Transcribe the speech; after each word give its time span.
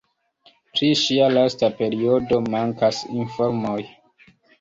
Pri 0.77 0.87
ŝia 1.01 1.27
lasta 1.33 1.69
periodo 1.81 2.39
mankas 2.55 3.03
informoj. 3.19 3.77